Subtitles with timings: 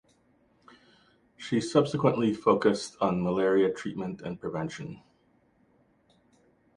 [1.37, 5.03] She subsequently focused on malaria treatment and prevention.